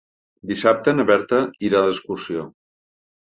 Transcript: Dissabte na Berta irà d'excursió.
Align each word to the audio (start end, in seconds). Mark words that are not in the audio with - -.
Dissabte 0.51 0.93
na 0.95 1.05
Berta 1.09 1.41
irà 1.69 1.83
d'excursió. 1.89 2.47